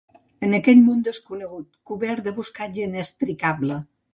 En 0.45 0.55
aquell 0.59 0.81
món 0.85 1.03
desconegut, 1.09 1.69
cobert 1.91 2.27
de 2.29 2.35
boscatge 2.41 2.85
inextricable… 2.89 3.79